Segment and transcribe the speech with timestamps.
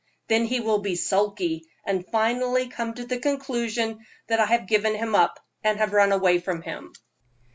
[0.29, 4.95] Then he will be sulky, and finally come to the conclusion that I have given
[4.95, 6.91] him up, and have run away from him."